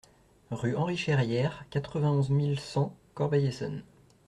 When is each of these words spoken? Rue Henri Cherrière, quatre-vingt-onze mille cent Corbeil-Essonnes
Rue 0.49 0.75
Henri 0.75 0.97
Cherrière, 0.97 1.65
quatre-vingt-onze 1.69 2.31
mille 2.31 2.59
cent 2.59 2.95
Corbeil-Essonnes 3.13 3.83